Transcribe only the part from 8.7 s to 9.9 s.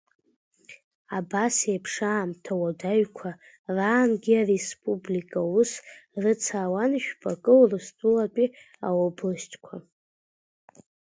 аобластқәа.